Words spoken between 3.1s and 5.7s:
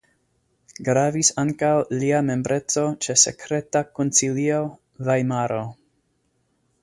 Sekreta konsilio (Vajmaro).